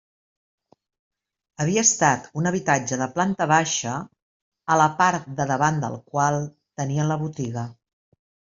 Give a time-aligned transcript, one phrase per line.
[1.65, 3.95] Havia estat un habitatge de planta baixa,
[4.77, 6.39] a la part de davant del qual
[6.83, 7.69] tenien la botiga.